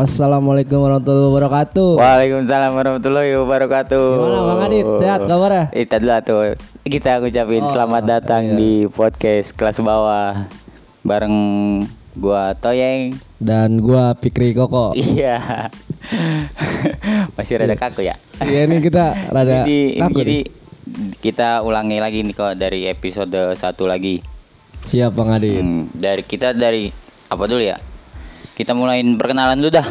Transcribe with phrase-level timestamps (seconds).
[0.00, 2.00] Assalamualaikum warahmatullahi wabarakatuh.
[2.00, 4.00] Waalaikumsalam warahmatullahi wabarakatuh.
[4.16, 4.86] Gimana Bang Adit?
[4.96, 5.64] Sehat kabarnya?
[5.76, 6.40] Itu dulu tuh.
[6.88, 8.56] Kita ucapin Oh, selamat datang iya.
[8.56, 10.48] di podcast kelas bawah
[11.04, 11.36] bareng
[12.16, 13.12] gua Toyeng.
[13.36, 14.96] Dan gua Pikri Koko.
[14.96, 15.68] Iya.
[17.36, 18.16] Masih rada kaku ya.
[18.40, 20.44] Iya ini kita rada jadi kaku jadi nih.
[21.20, 24.24] kita ulangi lagi nih kok dari episode satu lagi.
[24.80, 25.60] Siap Bang Adit.
[25.60, 26.88] Hmm, dari kita dari
[27.28, 27.76] apa dulu ya?
[28.54, 29.88] Kita mulain perkenalan dulu dah.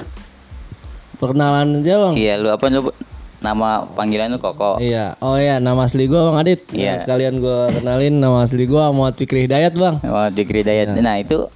[1.19, 2.13] Perkenalan aja Bang.
[2.15, 2.91] Iya, lu apa lu
[3.39, 4.79] nama panggilan lu Koko?
[4.79, 5.19] Iya.
[5.19, 6.63] Oh iya, nama asli gua Bang Adit.
[6.71, 6.99] Iya.
[6.99, 9.99] Nah, sekalian gua kenalin nama asli gua Muhammad Fikri Hidayat, Bang.
[10.03, 10.95] Oh, di Dayat.
[10.95, 11.01] Iya.
[11.03, 11.47] Nah, itu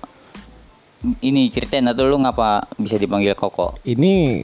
[1.19, 3.79] ini ceritain atau lu ngapa bisa dipanggil Koko?
[3.83, 4.43] Ini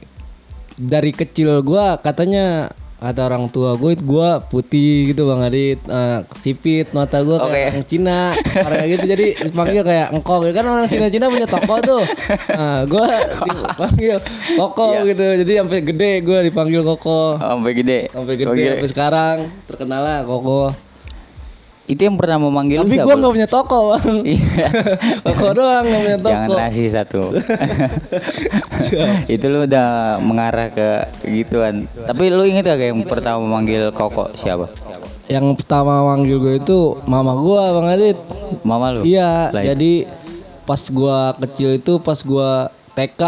[0.76, 5.80] dari kecil gua katanya kata orang tua gue gua putih gitu Bang Adit.
[5.80, 7.62] Eh, sipit mata gua kayak Oke.
[7.72, 9.04] orang Cina kayak gitu.
[9.08, 12.04] Jadi dipanggil kayak engkau ya kan orang Cina-Cina punya toko tuh.
[12.52, 13.08] Nah gua
[13.40, 14.16] dipanggil
[14.60, 15.08] Koko Iya.
[15.08, 15.26] gitu.
[15.40, 17.40] Jadi sampai gede gua dipanggil Koko.
[17.40, 18.00] Sampai gede.
[18.12, 18.64] sampai gede.
[18.76, 19.36] sampai sekarang.
[19.64, 20.89] Terkenal lah Koko
[21.88, 24.68] Itu yang pertama manggil lu tapi gua nggak punya toko bang Iya.
[25.26, 27.22] Koko doang nggak punya toko Jangan rasis satu.
[29.34, 29.88] itu lu udah
[30.22, 30.88] mengarah ke
[31.26, 31.90] gituan.
[32.06, 34.70] Tapi lu inget gak yang pertama manggil Koko siapa?
[35.30, 38.18] yang pertama manggil gue itu mama gua Bang Adit
[38.66, 39.06] Mama lu?
[39.06, 40.10] Iya, Lah, jadi
[40.66, 43.22] pas gua kecil itu pas gua TK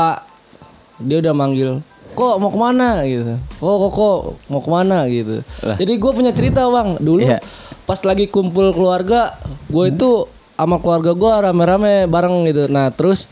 [0.98, 1.78] dia udah manggil
[2.12, 3.36] kok mau ke mana gitu.
[3.60, 4.18] Oh kok kok
[4.52, 5.40] mau ke mana gitu.
[5.64, 5.76] Lah.
[5.76, 6.96] Jadi gua punya cerita bang.
[7.00, 7.38] Dulu Iya.
[7.82, 12.70] pas lagi kumpul keluarga, gue itu sama keluarga gua rame-rame bareng gitu.
[12.70, 13.26] Nah terus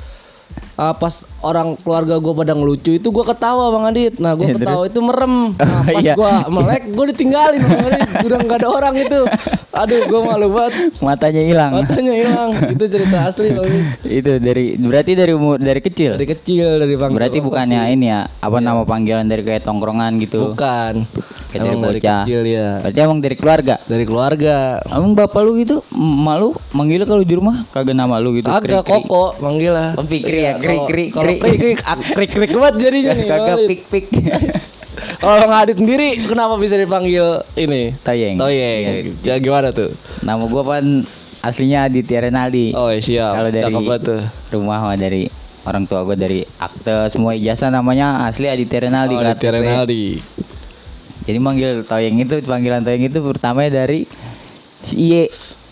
[0.80, 4.14] ah, pas orang keluarga gua pada ngelucu itu gua ketawa bang Adit.
[4.16, 5.34] Nah gua Iya, ketawa itu merem.
[5.60, 6.14] Nah, pas Iya.
[6.16, 8.08] gua melek gua ditinggalin bang Adit.
[8.22, 9.20] Udah nggak ada orang itu.
[9.70, 10.72] Aduh gua malu banget.
[10.98, 11.70] Matanya hilang.
[11.76, 12.50] Matanya hilang.
[12.70, 13.68] itu cerita asli Bang.
[14.02, 16.16] itu dari berarti dari umur dari kecil.
[16.16, 17.12] Dari kecil dari Bang.
[17.12, 20.50] Berarti bukannya ini ya, apa nama panggilan dari kayak tongkrongan gitu.
[20.50, 21.04] bukan.
[21.50, 22.22] Kayak dari Emang dari bocah.
[22.22, 22.68] kecil ya.
[22.80, 23.74] Berarti emang dari keluarga.
[23.82, 24.56] Dari keluarga.
[24.86, 28.46] Emang bapak lu gitu, emak lu manggilnya kalau di rumah kagak nama lu gitu.
[28.48, 29.98] Agak koko manggil lah.
[29.98, 31.40] Oh, Fikri ya, Iya, krik, krik, Kalau krik.
[31.40, 33.26] krik krik ak- krik krik banget jadinya nih.
[33.26, 34.04] Kagak pik pik.
[35.20, 37.92] Kalau Bang Adit sendiri kenapa bisa dipanggil ini?
[38.04, 38.36] Toyeng.
[38.36, 38.82] Toyeng.
[39.24, 39.36] Iya.
[39.36, 39.92] Ya gimana tuh?
[40.20, 41.04] Nama gua kan
[41.40, 42.76] aslinya Aditya Renaldi.
[42.76, 43.32] Oh iya, siap.
[43.36, 44.20] Kalau dari tuh.
[44.52, 45.28] rumah mah dari
[45.64, 49.14] orang tua gua dari akte semua ijazah namanya asli Aditya Renaldi.
[49.16, 49.50] Oh, Aditya.
[49.56, 50.04] Renaldi.
[51.24, 54.04] Jadi manggil Toyeng itu panggilan Toyeng itu pertama dari
[54.84, 55.24] si Iye.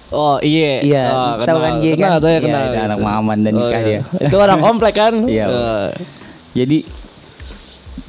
[0.09, 2.21] Oh iya, Iya, Oh, tahu kan dia kenal, kan?
[2.23, 2.63] saya Iya, kenal.
[2.65, 3.05] itu anak itu.
[3.05, 4.01] Mahaman dan nikah dia.
[4.19, 5.15] Itu orang komplek kan?
[5.29, 5.45] Iya.
[5.47, 5.89] Eh,
[6.55, 6.79] Jadi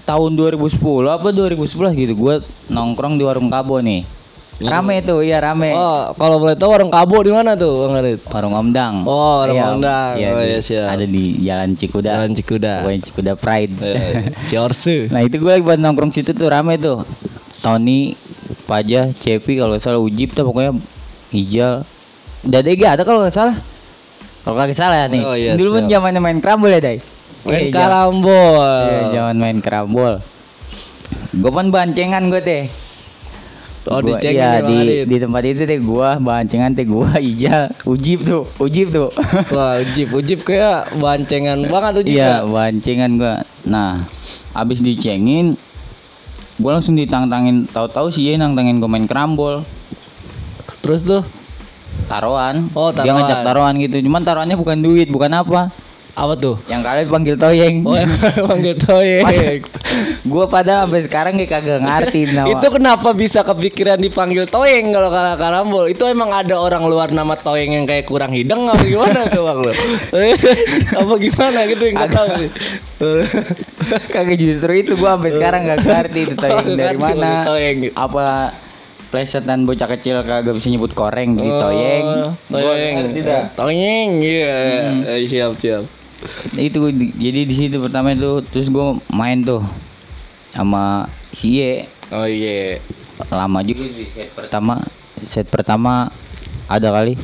[0.04, 1.60] tahun 2010 apa 2011
[1.96, 2.36] gitu gua
[2.68, 4.08] nongkrong di warung Kabo nih.
[4.60, 5.72] Rame tuh, iya rame.
[5.72, 8.20] Oh, kalau boleh tahu warung Kabo di mana tuh, Bang Adit?
[8.26, 9.04] Warung Omdang.
[9.04, 10.12] Oh, warung Iya, Omdang.
[10.16, 10.88] iya, Oh, di- iya, siap.
[10.90, 12.10] Ada di Jalan Cikuda.
[12.14, 12.74] Jalan Cikuda.
[12.84, 13.74] Pokoknya Cikuda Pride.
[14.50, 15.08] Ciorsu.
[15.08, 17.08] nah, itu gue lagi buat nongkrong situ tuh rame tuh.
[17.58, 18.20] Tony,
[18.66, 20.76] Pajah, Cepi kalau salah Ujib tuh pokoknya
[21.30, 21.86] Hijal.
[22.42, 23.58] Dadega ada kalau nggak salah.
[24.42, 25.22] Kalau kagak salah nih.
[25.22, 26.00] Oh, iya, Dulu siap.
[26.00, 26.98] zamannya main kerambol ya, Dai.
[27.44, 28.84] Main Iya, karambol.
[28.88, 30.14] Iya, zaman main kerambol.
[31.32, 32.64] Gue kan bancengan gue teh.
[33.90, 35.06] Oh, Gua- dicengin iya, ya, di, Adit.
[35.08, 39.10] di tempat itu teh gua bancengan teh gua Ijal, Ujib tuh, Ujib tuh.
[39.56, 42.14] Wah, ujib, ujib kayak bancengan banget ujib.
[42.14, 42.46] Iya, ya.
[42.46, 43.34] bancengan gua.
[43.66, 44.06] Nah,
[44.52, 45.58] abis dicengin
[46.60, 49.66] gua langsung ditantangin tahu-tahu sih dia nantangin gua main kerambol.
[50.90, 51.22] Terus tuh
[52.10, 52.66] Taruhan.
[52.74, 53.22] Oh, Dia taruhan.
[53.22, 53.98] ngajak taruhan gitu.
[54.10, 55.70] Cuman taruhannya bukan duit, bukan apa.
[56.18, 56.58] apa tuh?
[56.66, 57.76] Yang kalian panggil toyeng.
[57.86, 58.10] Oh, yang
[58.50, 59.24] panggil toyeng.
[60.32, 62.50] gua pada sampai sekarang kayak kagak ngerti nama.
[62.50, 65.86] Itu kenapa bisa kepikiran dipanggil toyeng kalau kala karambol?
[65.86, 69.60] Itu emang ada orang luar nama toyeng yang kayak kurang hidung apa gimana tuh bang
[69.64, 69.74] lo?
[71.06, 72.30] apa gimana gitu yang nggak tahu.
[74.10, 77.48] Kagak justru itu gua sampai sekarang gak ngerti itu toyeng dari mana.
[77.48, 77.78] toyeng.
[77.96, 78.26] Apa
[79.10, 82.06] plesetan bocah kecil kagak bisa nyebut koreng jadi toyeng.
[82.06, 82.96] Oh, toyeng.
[83.20, 83.44] dah.
[83.54, 84.58] Toyeng, iya.
[85.04, 85.84] Eh, Siap, siap.
[86.54, 89.66] Itu di- jadi di situ pertama itu terus gua main tuh
[90.52, 91.90] sama si Ye.
[92.10, 92.78] Oh iya.
[93.28, 94.80] Lama juga sih set pertama.
[95.24, 96.14] Set pertama
[96.66, 97.18] ada kali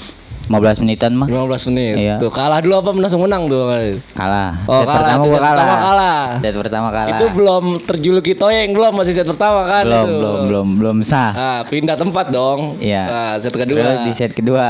[0.45, 1.95] 15 menitan mah 15 menit.
[1.97, 2.15] Iya.
[2.21, 3.65] Tuh kalah dulu apa langsung menang tuh?
[4.13, 4.61] Kalah.
[4.69, 4.97] Oh, set kalah.
[5.01, 5.49] pertama gua kalah.
[5.49, 6.23] pertama kalah.
[6.37, 7.17] Set pertama kalah.
[7.17, 10.13] Itu belum terjuluki toyeng belum masih set pertama kan belum, itu.
[10.13, 11.31] belum, belum, belum sah.
[11.33, 12.77] Ah, pindah tempat dong.
[12.77, 13.03] Iya.
[13.09, 14.05] Nah, set Terus kedua.
[14.05, 14.67] di set kedua.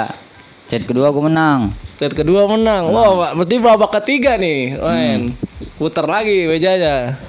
[0.65, 1.69] Set kedua gue menang.
[1.85, 2.89] Set kedua menang.
[2.89, 5.29] Wah, berarti babak ketiga nih, main.
[5.29, 5.77] Hmm.
[5.77, 7.19] Putar lagi mejanya.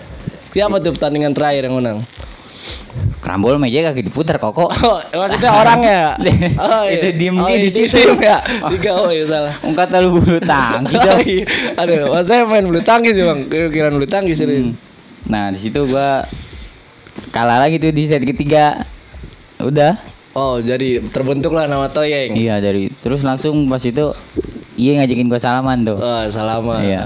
[0.56, 1.98] Siapa tuh pertandingan terakhir yang menang?
[3.20, 4.68] Kerambol meja kagak diputar koko.
[4.70, 6.02] Oh, maksudnya orangnya.
[6.62, 7.96] Oh, Itu diem oh, di iya, situ.
[7.96, 8.38] diem ya.
[8.72, 9.54] Tiga oh iya salah.
[9.64, 11.00] Ungkat lu bulu tangkis.
[11.00, 11.44] Oh, iya.
[11.74, 13.40] Aduh, mas saya main bulu tangkis bang.
[13.50, 14.56] Kira bulu tangkis ini.
[14.60, 14.72] Hmm.
[15.26, 16.28] Nah, di situ gua
[17.34, 18.86] kalah lagi tuh di set ketiga.
[19.58, 19.98] Udah.
[20.36, 22.36] Oh, jadi terbentuklah nama Toyeng.
[22.36, 24.12] Iya dari terus langsung pas itu
[24.76, 25.96] iya ngajakin gua salaman tuh.
[25.98, 26.84] Oh, salaman.
[26.84, 27.02] Iya.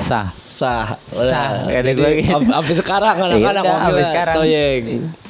[0.00, 0.39] Sah.
[0.60, 0.92] Sah.
[1.08, 2.36] Sah, kata gue gitu.
[2.36, 4.34] am- Sampai sekarang anak-anak Iya, udah, manggilnya sampai sekarang.
[4.36, 4.82] Toyeng.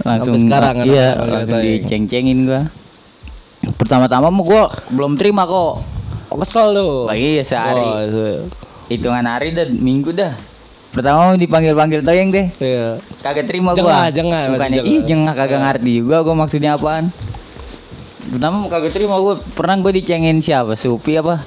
[0.03, 2.62] Langsung Sampai sekarang iya, anak-anak manggilnya langsung diceng-cengin gua.
[3.77, 5.75] Pertama-tama mau gua belum terima kok.
[6.31, 7.06] Oh, kesel tuh.
[7.06, 7.79] Oh, iya sehari.
[7.79, 8.43] Oh, iya.
[8.88, 10.35] Hitungan hari dah minggu dah.
[10.91, 12.50] Pertama mau dipanggil-panggil toyeng deh.
[12.56, 12.99] Iya.
[13.21, 14.11] Kagak terima Jengah, gua.
[14.11, 17.15] jengah, Bukannya ih jengah kagak ngerti juga gua maksudnya apaan.
[18.26, 20.75] Pertama kagak terima gua pernah gua dicengin siapa?
[20.75, 21.47] Supi apa?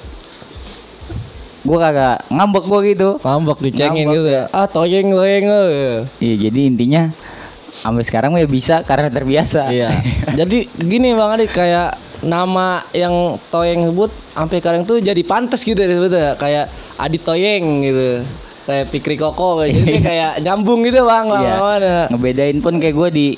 [1.64, 3.08] Gua kagak ngambek gua gitu.
[3.18, 4.42] Ngambek dicengin Ngambek gitu ya.
[4.52, 5.44] Ah, Toyeng, Toyeng.
[5.48, 5.96] eh.
[6.20, 7.02] Iya jadi intinya
[7.74, 9.66] sampai sekarang ya bisa karena terbiasa.
[9.66, 9.90] Iya.
[10.38, 15.76] Jadi gini Bang Adit kayak nama yang Toyeng sebut sampai sekarang tuh jadi pantas gitu
[15.76, 16.38] ya.
[16.38, 18.22] Kayak Adit Toyeng gitu.
[18.64, 21.34] Kayak Fikri Koko jadi kayak nyambung gitu Bang Iya.
[21.50, 22.14] lama-lama.
[22.14, 23.34] Ngebedain pun kayak gua di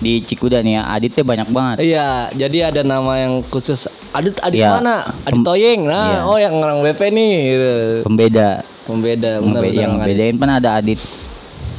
[0.00, 1.76] di Cikuda nih ya, Aditnya banyak banget.
[1.80, 4.80] Iya, jadi ada nama yang khusus Adit Adit Iya.
[4.80, 5.04] mana?
[5.22, 5.80] Adit Toyeng.
[5.84, 6.20] Nah, Iya.
[6.24, 7.72] oh yang orang BP nih gitu.
[8.02, 8.48] Pembeda.
[8.82, 9.76] Pembeda benar benar.
[9.76, 10.98] yang ngebedain pun ada Adit.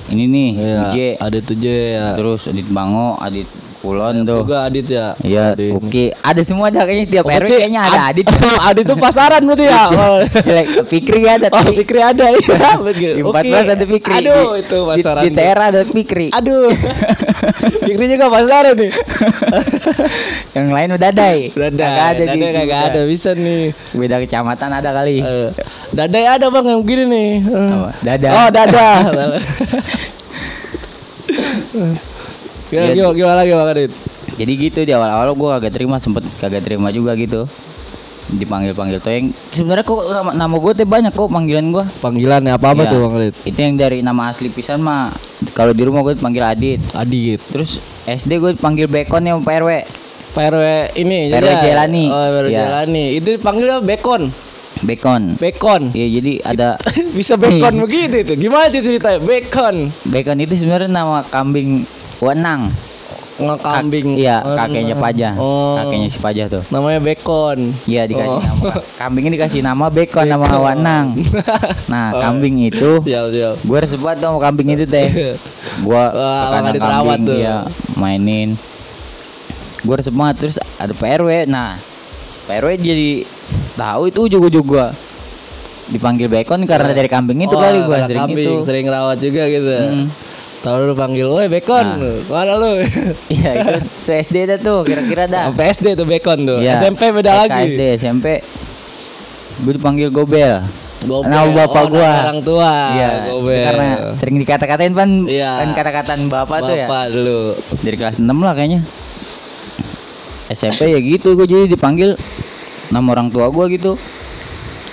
[0.08, 0.98] Ini nih, Iya, UJ.
[1.18, 2.14] Adit Tuje ya.
[2.14, 3.50] Terus Adit Bango, Adit
[3.82, 4.46] Kulon tuh.
[4.46, 5.18] Juga Adit ya.
[5.26, 6.14] Iya, oke.
[6.22, 8.26] Ada semua dah kayaknya tiap Oh, RW kayaknya ada Ad- Adit.
[8.70, 9.84] Adit tuh pasaran berarti ya.
[9.90, 10.18] Oh.
[10.46, 11.48] Jelek, Fikri ada.
[11.50, 12.78] Oh, Fikri ada iya.
[12.86, 13.16] begitu.
[13.18, 13.42] Di Oke.
[13.42, 14.14] 14 ada Fikri.
[14.22, 15.22] Aduh, Di- itu di, pasaran.
[15.26, 16.28] di TRA ada Fikri.
[16.30, 16.70] Aduh.
[17.82, 18.92] Fikri juga pasaran nih.
[20.54, 21.38] Yang lain udah Dadai.
[21.50, 23.64] Dadai, Kagak ada di Dadai kagak ada bisa nih.
[23.92, 25.18] Beda kecamatan ada kali.
[25.20, 25.50] Eh,
[25.90, 27.30] Dadai ada bang yang begini nih.
[27.42, 27.70] Eh.
[27.74, 27.90] Apa?
[28.06, 28.30] Dada.
[28.30, 28.88] Oh dada.
[32.72, 32.96] Gimana, Iya.
[32.96, 33.92] gimana, gimana lagi bang Adit?
[34.32, 37.46] Jadi gitu di awal-awal gua kagak terima sempet kagak terima juga gitu.
[38.32, 39.36] Dipanggil-panggil toyeng.
[39.52, 41.84] Sebenarnya kok nama, nama gue tuh banyak kok panggilan gua.
[42.00, 42.90] Panggilannya apa apa Iya.
[42.90, 43.36] tuh bang Adit?
[43.44, 45.12] Itu yang dari nama asli pisan mah
[45.52, 46.80] kalau di rumah gue panggil Adit.
[46.94, 47.44] Adit.
[47.46, 49.70] Terus SD gue panggil Bekon ya sama Pak RW.
[50.32, 50.64] Pak RW
[50.96, 51.60] ini Pak RW jadi ya?
[51.68, 52.06] Jelani.
[52.08, 52.60] Oh, Pak RW Iya.
[52.64, 53.06] Jelani.
[53.14, 54.24] Itu dipanggilnya Bekon.
[54.82, 55.22] Bekon.
[55.36, 55.82] Bekon.
[55.92, 56.68] Iya jadi ada
[57.18, 58.34] Bisa Bekon begitu itu.
[58.40, 59.20] Gimana ceritanya?
[59.20, 59.92] Bekon.
[60.08, 61.84] Bekon itu sebenarnya nama kambing
[62.22, 62.70] Wenang.
[63.42, 64.22] Ngekambing.
[64.22, 65.34] Iya, kakeknya Pajah.
[65.34, 65.74] Oh.
[65.76, 66.62] Kakeknya si Pajah tuh.
[66.70, 67.74] Namanya Bekon.
[67.84, 68.40] Iya dikasih Oh.
[68.40, 70.46] nama kambingnya dikasih nama Bekon nama.
[70.62, 71.18] Wenang.
[71.90, 72.22] Nah, Oh.
[72.22, 73.56] kambing itu Siap, siap.
[73.58, 75.34] gue tuh sama kambing itu teh.
[75.82, 76.14] Gua
[76.54, 77.38] Wah, Adit rawat kambing tuh.
[77.42, 77.66] ya
[77.98, 78.54] mainin.
[79.82, 81.50] Gue resep banget terus ada PRW.
[81.50, 81.82] Nah,
[82.46, 83.26] PRW jadi
[83.74, 84.94] tahu itu ujung-ujung gua
[85.90, 88.54] dipanggil Bekon karena dari kambing itu Oh, kali gua karena sering kambing, itu.
[88.62, 89.74] sering rawat juga gitu.
[89.74, 90.06] Mm.
[90.62, 92.22] Tahu lu panggil, "Woi Bekon, Nah.
[92.30, 92.86] mana lu?"
[93.34, 93.72] Iya itu
[94.06, 95.50] tuh SD dah tuh kira-kira dah.
[95.50, 96.62] Sampai SD tuh Bekon tuh.
[96.62, 96.78] Iya.
[96.78, 97.66] SMP beda lagi.
[97.68, 98.46] SD, SMP.
[99.60, 100.62] Gue dipanggil Gobel.
[101.02, 101.26] Gobel.
[101.28, 102.12] Nama bapak Oh, gua.
[102.24, 102.72] orang tua.
[102.94, 103.10] Iya.
[103.28, 103.66] Gobel.
[103.66, 105.66] Karena sering dikata-katain pan Iya.
[105.66, 106.86] kan kata-kataan bapak, tuh ya.
[106.86, 107.40] Bapak dulu.
[107.82, 108.86] Dari kelas 6 lah kayaknya.
[110.48, 112.20] SMP ya gitu gue jadi dipanggil
[112.92, 113.96] nama orang tua gua gitu.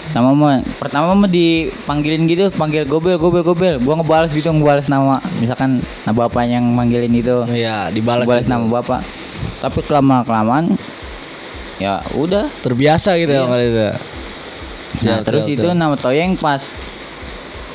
[0.09, 3.77] Nama mah pertama mah dipanggilin gitu, panggil Gobel, Gobel, Gobel.
[3.77, 7.45] Gua ngebales gitu, ngebales nama misalkan nama bapak yang manggilin itu.
[7.45, 8.51] Iya, dibalas Balas itu.
[8.51, 9.05] nama bapak.
[9.59, 10.75] Tapi kelama kelamaan
[11.77, 12.49] ya udah.
[12.59, 13.53] Terbiasa gitu ya Iya.
[13.53, 13.93] Adit, ya.
[13.93, 13.97] Nah,
[14.99, 15.77] Siap, terus siap, itu siap.
[15.77, 16.63] nama Toyeng pas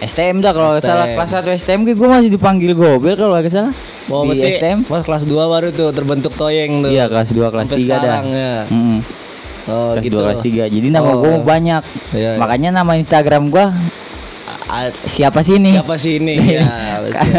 [0.01, 3.72] STM dah kalau nggak salah kelas 1 STM gue masih dipanggil Gobel kalau nggak salah.
[4.12, 4.84] Oh, di STM.
[4.84, 6.91] pas kelas 2 baru tuh terbentuk Toyeng tuh.
[6.91, 8.19] Iya, kelas 2 kelas Sampai 3 dah.
[8.25, 8.55] ya.
[8.67, 9.00] Mm-mm.
[9.65, 10.17] Oh, kelas gitu.
[10.17, 10.63] 2 kelas 3.
[10.67, 11.20] Jadi nama Oh.
[11.20, 11.82] gue banyak.
[12.12, 12.39] Iya, iya.
[12.39, 13.72] Makanya nama Instagram gua
[14.63, 15.72] A- siapa sih ini?
[15.72, 16.36] Siapa sih ini?
[16.55, 16.65] ya,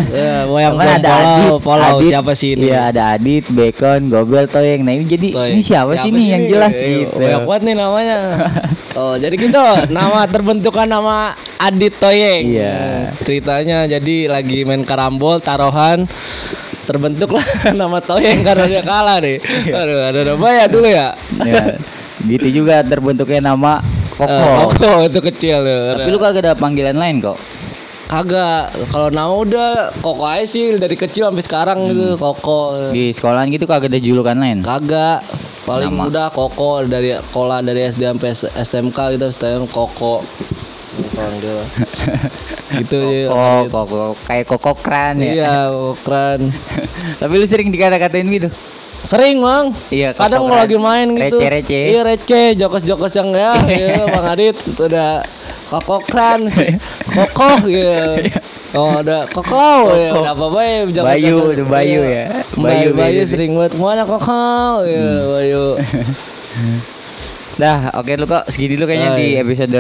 [0.08, 2.68] ya, mau yang Kan belum follow, follow Adit, siapa sih ini?
[2.68, 4.84] Iya, ada Adit, Bekon, Gobel, Toyeng.
[4.84, 5.52] Nah, ini jadi Toyeng.
[5.52, 7.16] ini siapa, sih nih yang jelas Eh, gitu.
[7.18, 8.16] Banyak banget nih namanya.
[9.00, 11.16] oh, jadi gitu nama terbentukan nama
[11.58, 12.44] Adit Toyeng.
[12.54, 12.76] Iya.
[13.18, 16.06] Ceritanya jadi lagi main karambol taruhan
[16.84, 17.44] terbentuklah
[17.80, 19.40] nama Toyeng karena dia kalah nih.
[19.40, 19.74] Iya.
[19.74, 21.08] Aduh, ada nama ya dulu ya.
[21.40, 21.64] ya.
[22.24, 24.30] Gitu juga terbentuknya nama Koko.
[24.30, 25.80] Eh, Koko itu kecil tuh.
[25.94, 27.38] Tapi lu kagak ada panggilan lain kok.
[28.04, 31.88] kagak kalau nama udah Koko aja sih dari kecil sampai sekarang Hmm.
[31.90, 32.90] gitu Koko.
[32.90, 34.60] Di sekolahan gitu kagak ada julukan lain.
[34.60, 35.24] Kagak.
[35.64, 36.02] Paling Nama.
[36.04, 40.20] mudah Koko dari sekolah dari SD sampai SMK gitu STM Koko.
[41.10, 41.58] Panggil.
[42.76, 43.26] gitu ya.
[43.26, 45.32] Oh, koko kayak kokokran ya.
[45.34, 45.54] Iya,
[45.98, 46.54] keren.
[47.20, 48.46] Tapi lu sering dikata-katain gitu.
[49.04, 49.76] Sering, Bang.
[49.88, 51.36] Iya, Kadang kalau lagi main gitu.
[51.36, 51.84] Receh-receh.
[51.92, 55.20] Iya, receh, jokes-jokes yang ya, iya, Bang Adit udah
[55.68, 56.48] kokokran,
[57.06, 58.32] kokoh gitu.
[58.74, 62.26] Oh ada kokau ya udah apa bae jangan- Bayu, Bayu iya.
[62.26, 62.42] ya.
[62.58, 65.78] Bayu Bayu sering banget mana kokau ya Bayu.
[67.62, 69.46] Dah, oke lu kok segini dulu kayaknya Oh, di iya.
[69.46, 69.78] episode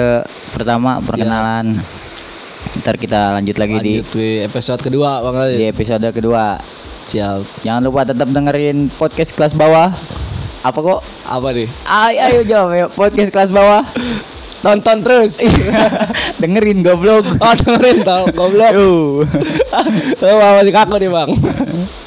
[0.54, 1.82] pertama perkenalan.
[2.76, 6.54] Ntar kita lanjut lagi di Lanjut di episode kedua Bang di episode kedua.
[7.08, 7.64] Siap.
[7.64, 9.92] Jangan lupa tetap dengerin podcast kelas bawah.
[10.64, 11.00] Apa kok?
[11.28, 11.68] Apa nih?
[11.84, 12.86] Ayo, ayo jawab ya.
[12.88, 13.84] Podcast kelas bawah.
[14.64, 15.36] Tonton terus.
[16.40, 17.28] dengerin goblok.
[17.36, 18.72] oh dengerin tau goblok.
[18.72, 19.28] Tuh.
[20.24, 21.30] Oh, masih kaku nih bang.